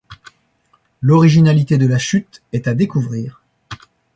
L'originalité 1.03 1.77
de 1.77 1.85
la 1.85 1.99
chute 1.99 2.41
est 2.53 2.67
à 2.67 2.73
découvrir. 2.73 3.43